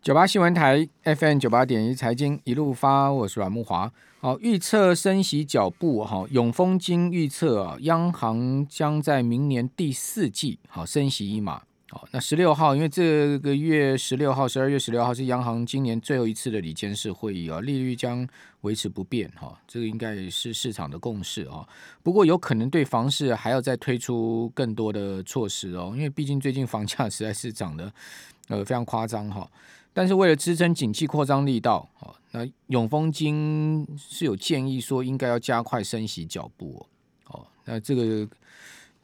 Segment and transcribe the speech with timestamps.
[0.00, 3.92] 九八新闻台 FM 九八点一财经一路发，我是阮慕华。
[4.20, 11.62] 好，预测升息脚步哈，永丰金预测啊，央行将在明年第四季好升息一码。
[11.90, 18.26] 好，那十六号，因为这个月十六号，十二月十六号是央行今年最后一次的理监事会议啊，利率将
[18.60, 21.68] 维持不变哈，这个应该是市场的共识啊。
[22.04, 27.92] 不过有可能对房市还要再推出更多的措施哦，因为毕竟最近房价实在是涨得
[28.46, 29.46] 呃非常夸张哈。
[29.98, 31.90] 但是为了支撑景气扩张力道，
[32.30, 36.86] 那永丰金是有建议说应该要加快升息脚步
[37.26, 37.44] 哦。
[37.64, 38.28] 那这个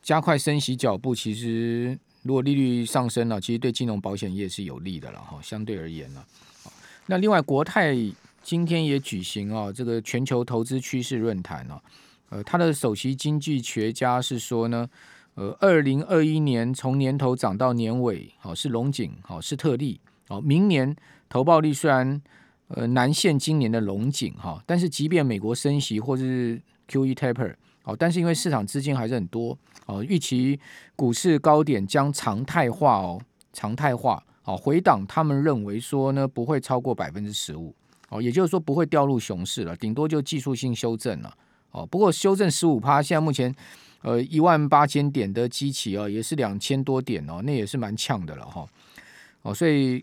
[0.01, 1.98] 加快升息脚步，其实。
[2.23, 5.39] 如果利率上升了，其实对金融保险业是有利的了哈。
[5.43, 6.25] 相对而言呢，
[7.05, 7.95] 那另外国泰
[8.42, 11.83] 今天也举行啊这个全球投资趋势论坛啊，
[12.31, 14.89] 呃，他的首席经济学家是说呢，
[15.34, 20.95] 呃，二零二一年从年头涨到年尾，好是龙景，好是特例，哦明年
[21.28, 22.20] 投报率虽然
[22.69, 27.55] 呃难现今年的龙景哈，但是即便美国升息或是 QE taper。
[27.86, 30.58] 哦，但是因为市场资金还是很多，哦，预期
[30.97, 33.20] 股市高点将常态化哦，
[33.53, 37.75] 常态化，哦，回档他们认为说呢不会超过百分之十五，
[38.09, 41.36] 哦，也就是说不会掉入熊市了，顶多就技术性修正了，
[41.72, 43.55] 哦，不过修正十五趴，现在目前
[44.00, 48.66] 呃一万八千点的基期哦，也是两千多点哦，那也是蛮呛的了哈，
[49.42, 50.03] 哦，所以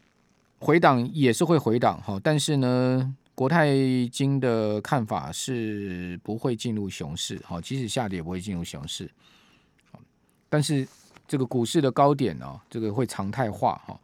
[0.61, 3.15] 回档也是会回档哈，但是呢。
[3.33, 3.73] 国泰
[4.11, 9.09] 金的看法是不会进入熊市，好，即使下跌也不会进入熊市，
[10.47, 10.87] 但是
[11.27, 13.99] 这个股市的高点呢，这个会常态化，哈，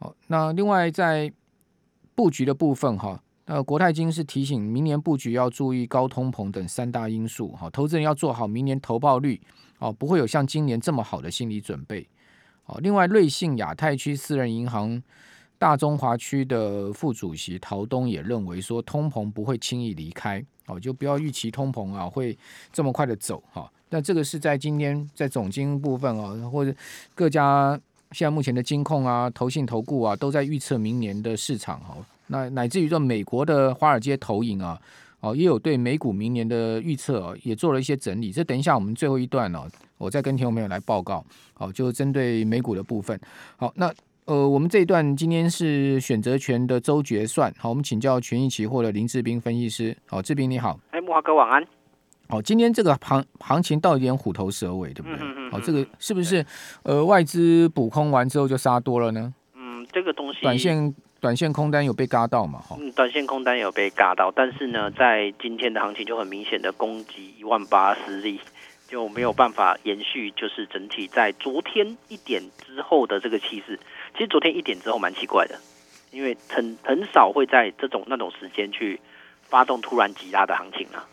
[0.00, 1.30] 好，那另外在
[2.14, 9.40] 布局的部分，哈，那国泰金是提醒明年布局要注意高通膨等三大因素，哈，投资人要做好明年投报率，
[9.78, 12.08] 哦，不会有像今年这么好的心理准备，
[12.64, 15.00] 好，另外瑞信亚太区私人银行。
[15.58, 22.36] 大中华区的副主席陶东也认为说，通膨不会轻易离开，哦，就不要预期通膨啊会
[22.72, 23.70] 这么快的走哈。
[23.88, 26.74] 那这个是在今天在总经部分啊，或者
[27.14, 27.78] 各家
[28.12, 31.96] 现在目前的金控啊、投信投顾啊，都在预测明年的市场哈。
[32.26, 34.78] 那乃至于说美国的华尔街投影啊，
[35.20, 38.30] 哦，也有对美股明年的预测也做了一些整理。
[38.30, 39.66] 这等一下我们最后一段哦，
[39.96, 41.24] 我再跟听众朋友来报告。
[41.54, 43.18] 好，就针对美股的部分。
[43.56, 43.90] 好，那。
[44.26, 51.64] 呃，我们这一段今天是选择权的周决算，好，我们请教权益期货的林志斌分析师，好，志斌你好，哎，木华哥晚安，
[52.28, 55.16] 好，今天这个行行情到底有点虎头蛇尾，对不对？
[55.16, 56.44] 好、嗯嗯，这个是不是
[56.82, 59.32] 呃外资补空完之后就杀多了呢？
[59.54, 62.58] 嗯，这个东西，短线短线空单有被嘎到嘛？
[62.58, 68.40] 哈，嗯，短线空单有被嘎到，但是呢，在今天的行情就很明显的攻击一万八失利。
[68.88, 73.76] 就没有办法延续，就是整体在昨天一点之后的这个气势。
[74.16, 75.58] 其实昨天一点之后蛮奇怪的，
[76.10, 78.98] 因为很很少会在这种那种时间去
[79.42, 81.06] 发动突然急拉的行情啊。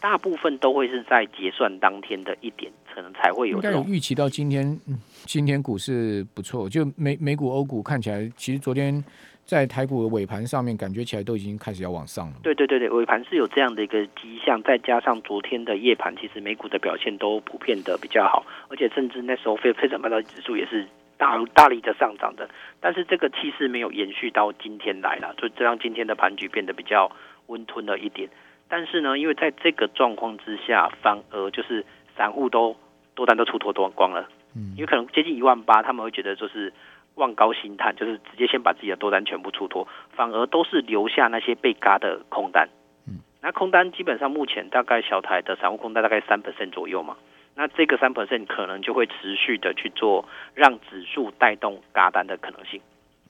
[0.00, 3.56] 大部分都会是在结算当天的一点，可能才会有。
[3.56, 4.78] 应该有预期到今天，
[5.24, 9.02] 今天股市不错，就美美股、欧股看起来，其实昨天。
[9.46, 12.36] 在台股的尾盘上面，感觉起来都已经开始要往上了。
[12.42, 20.88] 对对对对，尾盘是有这样的一个迹象，再加上昨天的夜盘，其实美股的表现都普遍的比较好，而且甚至那时候非非常半导体指数也是
[21.18, 22.48] 大大力的上涨的。
[22.80, 27.10] 但是这个气势没有延续到今天来了，就这让今天的盘局变得比较
[27.46, 28.28] 温吞了一点。
[28.68, 31.84] 但是呢，因为在这个状况之下，反而就是
[32.16, 32.76] 散户都
[33.14, 36.72] 多单都出脱多光了，嗯，因为可能接近一万八，他们会觉得就是。
[37.16, 39.86] 望高兴叹，就是直接先把自己的多单全部出脱，
[40.16, 42.68] 反而都是留下那些被嘎的空单。
[43.06, 47.16] 嗯，那空单基本上目前大概小台的散户空单大概三 percent 左右嘛，
[47.54, 52.80] 那这个三 percent 可能就会持续的去做让指数带动嘎单的可能性。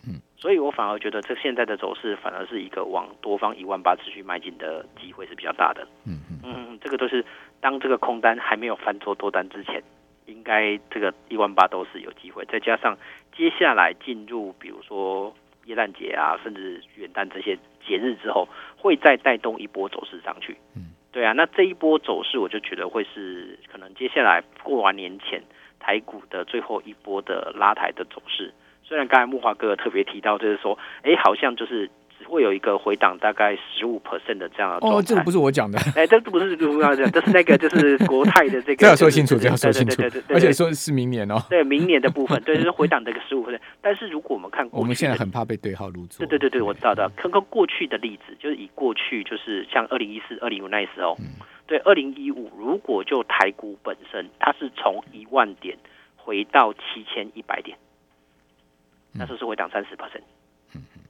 [0.06, 5.86] 嗯，所以我反而觉得这现在的走势反而是一个往多方一万八持续迈进的机会是比较大的。
[6.06, 7.24] 嗯嗯嗯，这个都是
[7.60, 9.82] 当这个空单还没有翻做多单之前。
[10.26, 12.96] 应该这个一万八都是有机会，再加上
[13.36, 15.34] 接下来进入比如说
[15.66, 17.54] 耶诞节啊，甚至元旦这些
[17.86, 18.48] 节日之后，
[18.78, 20.56] 会再带动一波走势上去。
[20.74, 25.40] 嗯，对啊，那这一波走势，我就觉得会是可能接下来过完年前
[25.78, 28.52] 台股的最后一波的拉抬的走势。
[28.82, 31.88] 虽然刚才木华哥特别提到，就是说，哎，好像就是。
[32.34, 51.16] 会有一个回档大概十五 percent 的这样的哦，这个不是我讲的， 哎，这不是我讲，这是那个就是国泰的这个，这 要说清楚，这要说清楚，对对对对，而且说是明年哦，对明年的部分，对， 就是回档这个十五 percent，但是如果我们看过，我们现在很怕被对号入座，对对对对，我知道的，看看过去的例子，就是以过去就是像二零一四、二零一五那时候，
[51.66, 55.78] 对，二零一五如果就台股本身，它是从一万点
[56.16, 57.78] 回到七千一百点，
[59.12, 60.22] 那时候是回档三十 percent。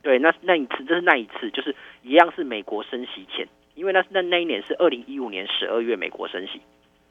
[0.05, 6.61] 对，那那一次，这是那一次，就是一样是美国升息前，因为那那那一年是二零一五年十二月美国升息，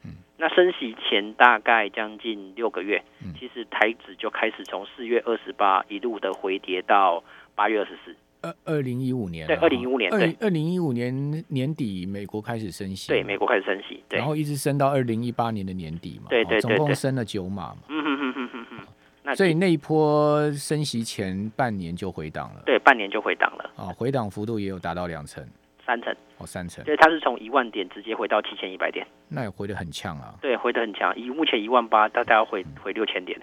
[0.04, 7.22] 嗯，那升息前大概将近六个月，嗯，其实台指就开始从四月二十八一路的回跌到
[7.56, 8.14] 八月二十四。
[8.42, 17.78] 二二零一五年，对，二零一五年，对，二零一五年年底美国开始升息，对，美国开始升息，对，然后一直升到二零一八年的年底嘛，对对对，对，总共升了九码嘛，
[19.34, 25.44] 所以那一波升息前半年就回档了，对，半年就回档了，哦，回档幅度也有达到两成、
[25.84, 33.38] 三成，哦，三成，对，它是从一万点直接回到七千一百点，那也回得很强啊，对，回得很强，以目前一万八，大概要回回六千点，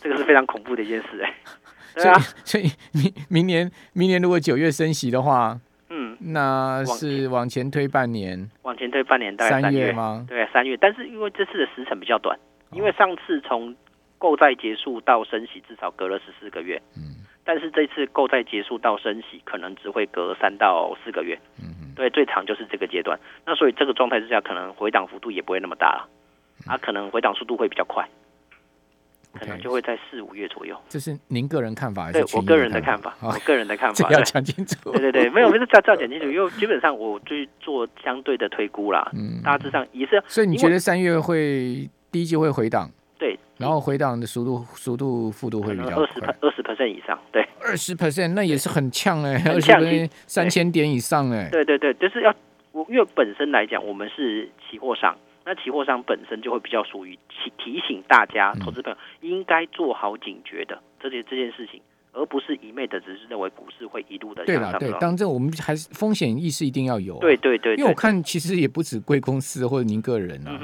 [0.00, 1.34] 这个是非常恐怖的一件事哎，
[1.94, 5.60] 对啊，所以明明年明年如果九月升息的话，
[5.90, 7.70] 嗯，那是往前。
[7.70, 10.26] 推半年，往前推半年大概三月，三月吗？
[10.28, 12.38] 对，三月，但是因为这次的时程比较短，
[12.72, 13.74] 因为上次从
[14.22, 23.18] 购债结束到升息至少隔了十四个月，嗯，但是这次购债结束到升息可能只会隔三到四个月，嗯，对，最长就是这个阶段。
[23.44, 26.08] 那所以这个状态之下，可能回档幅度也不会那么大了，
[26.68, 28.08] 啊，可能回档速度会比较快，
[29.40, 30.80] 可能就会在四五月左右。
[30.88, 32.22] 这是您个人看法还是？
[32.22, 34.92] 对我个人的看法，我个人的看法， 要讲清楚。
[34.92, 40.22] 对对对，没有没有，再再讲清楚，因为基本上我就做相对的推估啦，嗯，大致上也是。
[40.28, 42.88] 所以你觉得三月会第一季会回档？
[43.56, 52.34] 对，然后回档的速度、速度、幅度会比较二十二十 percent 以上，对，二十 percent 那也是很呛哎， 二十三千点以上哎，对对对，就是要
[52.72, 61.80] 我因为本身来讲，我们是期货商，那期货商本身就会比较属于提提醒大家，投资朋友应该做好警觉的这件这件事情，
[62.12, 70.58] 而不是一昧的只是认为股市会一路的对啦，对，当这我们还是风险意识一定要有，对对对，因为我看其实也不止贵公司或者您个人啊。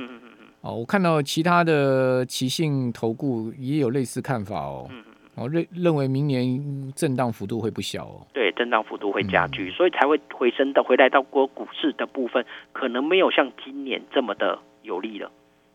[0.60, 4.88] 哦，我看到其他的奇信投顾也有类似看法哦。
[4.90, 5.04] 嗯，
[5.36, 8.26] 我认认为明年震荡幅度会不小哦。
[8.34, 15.30] 对，震荡幅度会加剧，嗯，所以才会回升到回来到国股市的部分，可能没有像今年这么的有利了。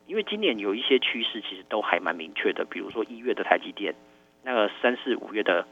[0.06, 3.96] 因为今年有一些趋势其实都还蛮明确的，比如说一月的台积电，
[4.44, 5.66] 那个三四五月的，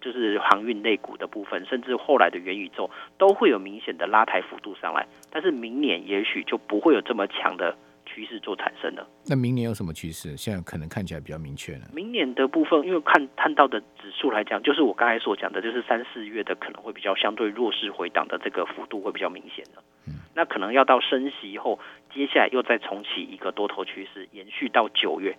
[0.00, 2.88] 就是航运类股的部分，甚至后来的元宇宙
[3.18, 5.04] 都会有明显的拉抬幅度上来。
[5.30, 7.76] 但是明年也许就不会有这么强的。
[8.12, 10.36] 趋势做产生的，那明年有什么趋势？
[10.36, 11.88] 现在可能看起来比较明确了。
[11.94, 19.82] 明年的部分，因为看看到的指数来讲，就是我刚才所讲的，就是三四月的可能会比较相对弱势回档的这个幅度会比较明显的。
[20.06, 21.78] 嗯，那可能要到升息以后，
[22.12, 25.34] 接下来又再重启一个多头趋势，延续到九月，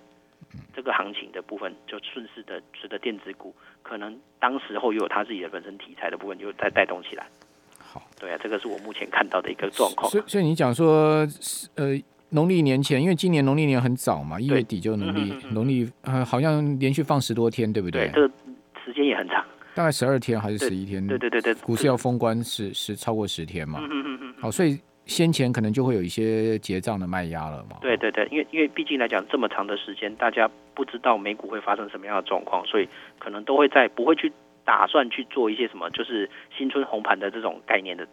[0.56, 3.54] 嗯，这个行情的部分就顺势的使得电子股
[3.84, 7.28] 可能当时候又有它自己的本身题材的部分，又再带动起来。
[7.78, 10.10] 好，对啊，这个是我目前看到的一个状况。
[10.10, 11.28] 所以，所以你讲说，
[11.76, 12.02] 呃。
[12.34, 18.08] 农历年前，因为今年农历年很早嘛，一月底就农历农历，呃，好像连续放十多天，对不对？
[18.08, 18.34] 对，这个
[18.84, 19.46] 时间也很长，
[19.76, 21.06] 大概十二天还是十一天？
[21.06, 23.80] 对对对对，股市要封关十十超过十天嘛。
[23.82, 24.34] 嗯嗯嗯。
[24.42, 27.78] 好，所以先前可能就会有一些结账的卖压了嘛。
[27.82, 32.90] 对对对，因为因为毕竟来讲这么长的时间，大家不知道美股会发生什么样的状况，所以
[33.20, 34.32] 可能都会在不会去
[34.66, 36.28] 打算去做一些什么，就是
[36.58, 38.08] 新春红盘的这种概念的。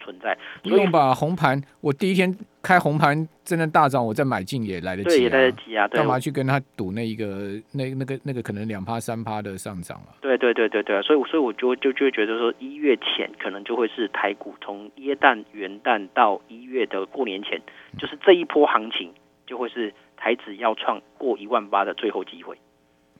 [0.00, 5.86] 存在不用把红盘，我第一天开红盘真的大涨，我再买进也来得及，啊，对，也来得及啊。
[5.88, 10.16] 干嘛去跟他赌那一个那那个那个可能两趴三趴的上涨啊？
[10.20, 17.60] 对对对对对，所以所以我就就就会觉得说，一月前可能就会是台股从耶诞元旦到一月的过年前，
[17.98, 19.12] 就是这一波行情
[19.46, 22.56] 就会是台指要创过一万八的最后机会。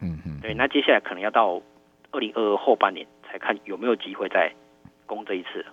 [0.01, 1.61] 嗯嗯，对，那接下来可能要到
[2.11, 4.53] 二零二二后半年才看有没有机会再
[5.07, 5.65] 攻这一次。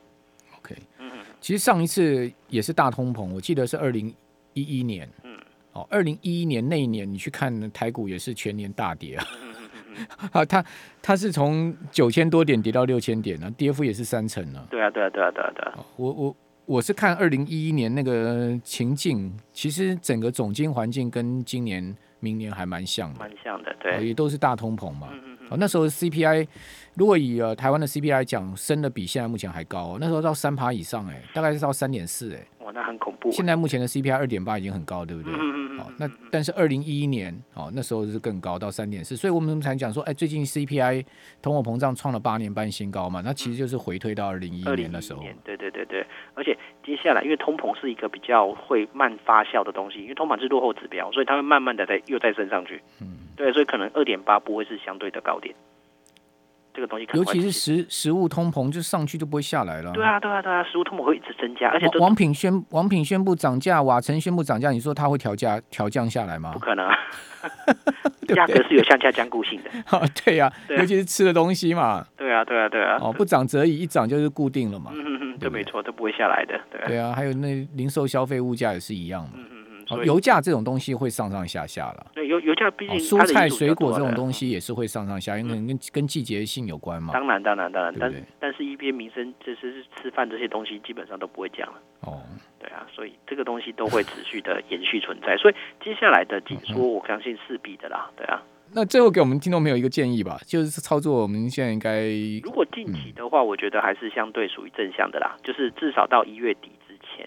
[1.00, 1.10] 嗯，
[1.40, 4.14] 其实上一次也是大通膨，我记得是二零
[4.54, 5.10] 一一年。
[5.24, 5.38] 嗯，
[5.74, 9.26] 哦，二零一一年那一年，你去看台股也是全年大跌啊。
[10.32, 10.64] 啊，它
[11.02, 14.68] 它是从九千多点跌到六千点呢，跌幅也是三成呢。
[14.70, 15.86] 对啊，对啊，对啊，对啊，对啊。
[15.96, 25.22] 我我我是看二零一一年那个情境，其实整个总经环境跟今年、明年还蛮像的，蛮像的，对，也都是大通膨嘛嗯。
[25.24, 26.46] 嗯哦，那时候 CPI
[26.98, 33.30] 如果以呃台湾的 CPI 讲，升的比现在目前还高，哦，那时候到三趴以上，哎，大概是到三点四，哎，哇，那很恐怖。
[33.32, 35.32] 现在目前的 CPI 二点八已经很高，对不对？
[35.32, 35.80] 嗯嗯嗯。
[35.80, 41.06] 哦，那但是二零一一年，哦，那时候是更高到三点四，所以我们才讲说，哎，最近 CPI
[41.40, 45.22] 通货膨胀创了八年半新高嘛，那其实就是回推到二零一一年的时候。
[45.44, 52.82] 对对对对，而且接下来因为通膨是一个比较会慢发酵的东西，因为通膨是落后指标，所以它会慢慢的在又再升上去。
[53.00, 53.20] 嗯。
[53.36, 55.54] 对，所以可能二点八不会是相对的高点。
[56.78, 59.92] 这个东西可能尤其是食食物通膨，就上去就不会下来了。
[59.94, 66.52] 对啊，对啊，对啊，食物通膨会一直增加，而且王品宣王品宣布涨价，瓦城宣布涨价，你说它会调价调降下来吗？
[66.54, 66.96] 不可能 啊，
[68.28, 69.72] 价格是有向下兼顾性的。
[69.98, 72.06] 啊，对呀，尤其是吃的东西嘛。
[72.16, 73.00] 对啊，对啊，对啊。
[73.02, 74.92] 哦，不涨则已，一涨就是固定了嘛。
[74.94, 76.62] 嗯嗯嗯，这没错，都不会下来的。
[76.70, 79.32] 对对啊，还有那零售消费物价也是一样嘛。
[79.34, 79.46] 嗯
[80.04, 82.12] 油价这种东西会上上下下了。
[82.14, 87.14] 对，油油价毕竟蔬菜水果这种东西也是会上上下，因为跟跟季节性有关嘛。
[87.14, 91.80] 当然，当然，当然，但但是一边民生就是吃饭这些东西基本上都不会降了。
[92.02, 92.22] 哦。
[92.60, 98.10] 对啊，所以这个东西都会持续的延续存在，所以接下来的紧缩，我相信势必的啦。
[98.18, 98.42] 对啊，
[98.74, 102.10] 那最后给我们听众朋友一个建议吧，就是操作我们现在应该，
[102.44, 106.72] 如果近期的话，我觉得还是相对属于正向的啦，就是至少到一月底。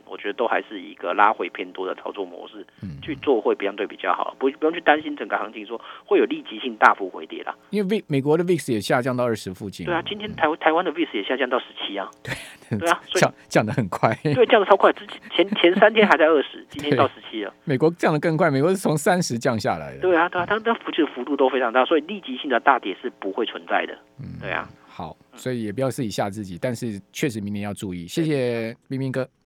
[0.07, 7.55] 我觉得都还是一个拉回偏多的操作模式，嗯去做会相对比较好，不不用去担心整个行情说会有立即性大幅回跌啦。
[7.71, 9.87] 因为 V 美国的 VIX 也下降到二十附近。
[9.87, 12.09] 对啊，今天台台湾的 VIX 也下降到十七啊。
[12.23, 14.15] 对对啊， 降降的很快。
[14.23, 17.53] 对，降的超快，之前前前三天还在二十，今天到十七了。
[17.65, 20.01] 美国降的更快，美国是从三十降下来的。
[20.01, 23.95] 对啊，对啊，它它幅幅度都非常大，所以立即性的大跌是不会存在的。
[24.19, 24.69] 嗯，对啊。
[24.93, 28.07] 好，所以也不要自己吓自己，但是确实明年要注意。
[28.07, 29.27] 谢谢冰冰哥。